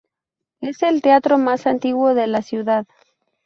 Es 0.61 0.81
el 0.81 1.03
teatro 1.03 1.37
más 1.37 1.67
antiguo 1.67 2.15
de 2.15 2.25
la 2.25 2.41
ciudad. 2.41 2.87